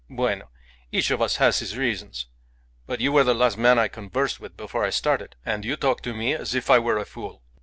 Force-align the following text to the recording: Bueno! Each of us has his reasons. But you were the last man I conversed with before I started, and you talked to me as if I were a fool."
Bueno! 0.09 0.49
Each 0.91 1.11
of 1.11 1.21
us 1.21 1.35
has 1.35 1.59
his 1.59 1.77
reasons. 1.77 2.25
But 2.87 3.01
you 3.01 3.11
were 3.11 3.23
the 3.23 3.35
last 3.35 3.55
man 3.55 3.77
I 3.77 3.87
conversed 3.87 4.39
with 4.39 4.57
before 4.57 4.83
I 4.83 4.89
started, 4.89 5.35
and 5.45 5.63
you 5.63 5.75
talked 5.75 6.03
to 6.05 6.13
me 6.15 6.33
as 6.33 6.55
if 6.55 6.71
I 6.71 6.79
were 6.79 6.97
a 6.97 7.05
fool." 7.05 7.43